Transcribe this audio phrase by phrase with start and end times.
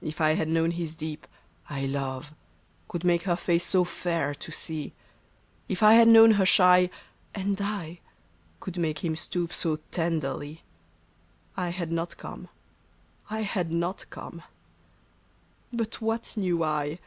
[0.00, 1.26] If I had known his deep"
[1.68, 2.30] I love"
[2.88, 4.92] Could make her face so fair to see;
[5.68, 6.88] If I had known her shy"
[7.34, 7.98] And I"
[8.60, 10.62] Could make him stoop so tenderly,—
[11.66, 12.46] I had not come:
[13.28, 14.36] I had not come.
[14.36, 14.40] lO THROUGH
[15.72, 15.86] THE TREES.
[15.96, 17.00] But what knew I